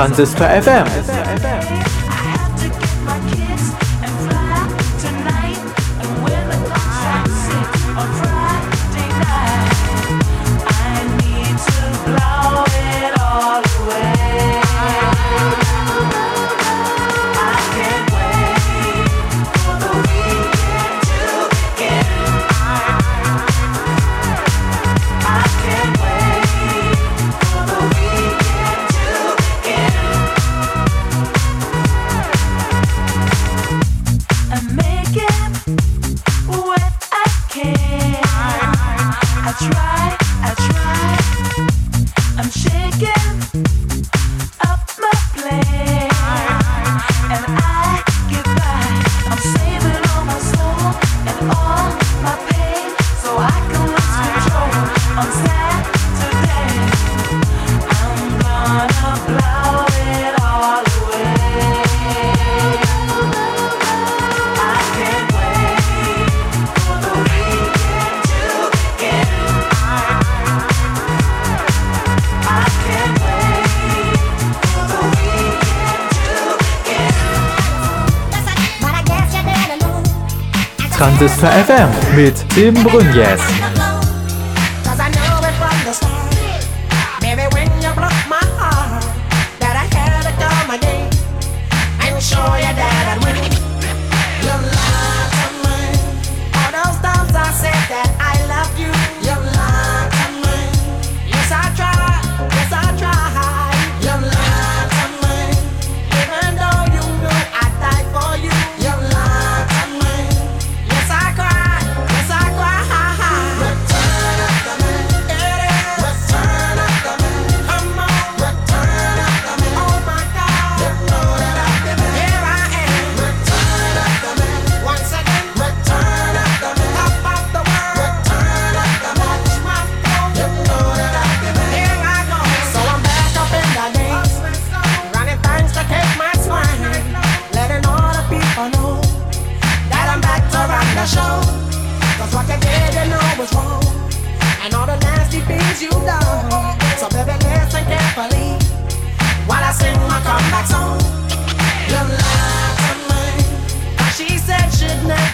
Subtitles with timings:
[0.00, 1.19] Transistor FM.
[81.20, 82.74] Transistor FM mit Tim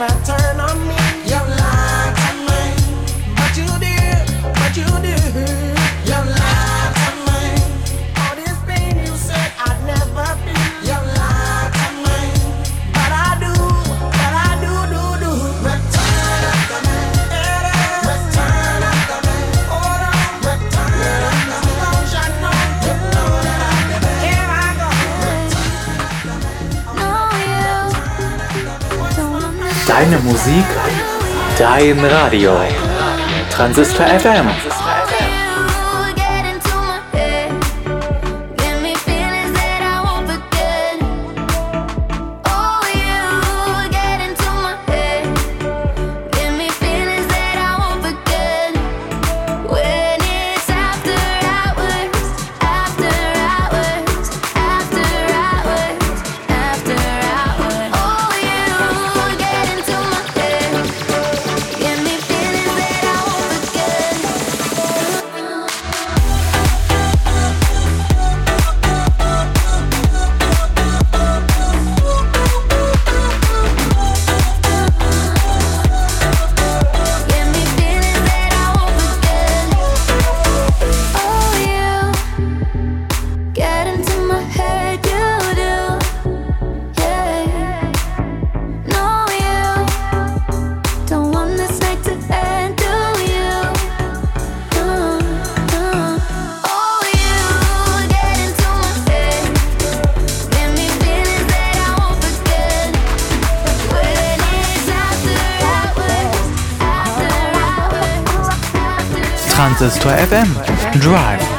[0.00, 0.39] matter.
[30.00, 30.64] Deine Musik,
[31.58, 32.58] dein Radio.
[33.50, 34.48] Transistor FM.
[109.62, 110.48] Hunters to FM
[111.02, 111.49] Drive。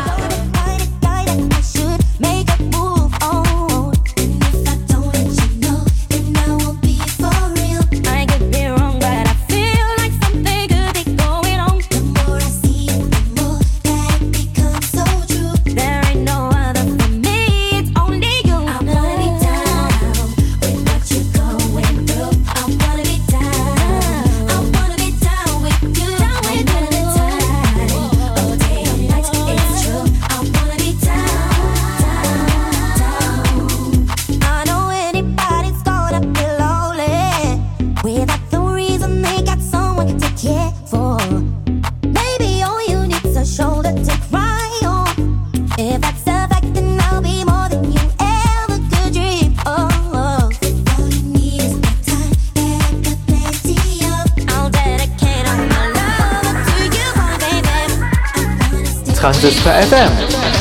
[59.42, 60.61] Transistor FM.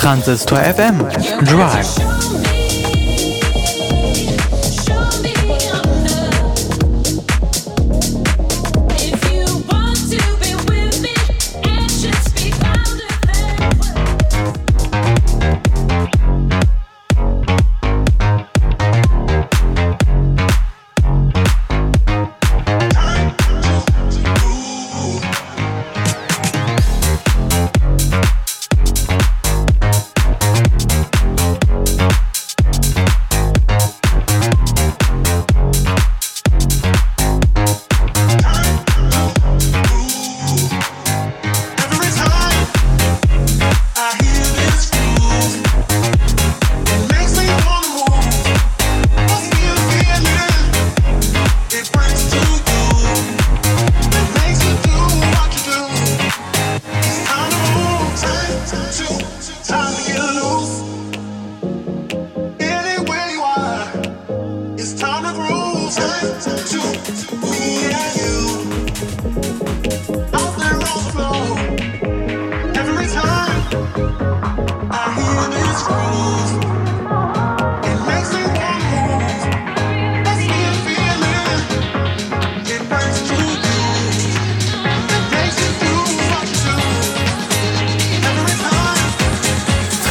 [0.00, 0.96] Transistor FM
[1.44, 2.49] Drive.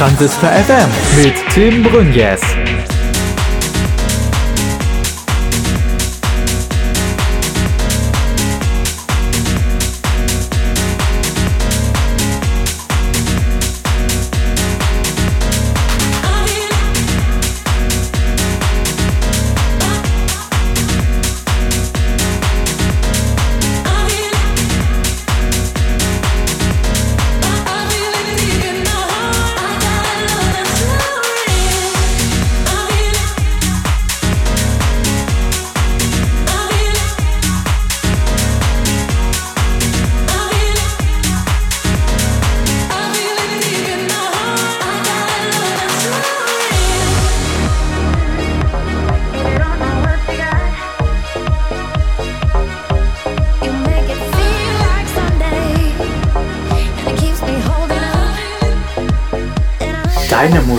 [0.00, 0.88] Transistor FM
[1.22, 2.40] mit Tim Brünjes.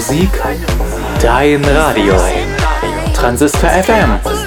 [0.01, 0.31] Musik,
[1.21, 2.15] dein Radio.
[3.13, 4.40] Transistor FM.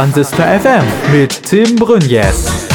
[0.00, 2.69] Transistor FM mit Tim Brünjes.